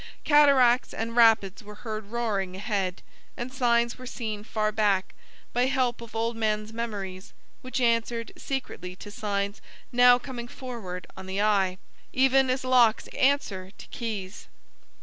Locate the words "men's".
6.35-6.73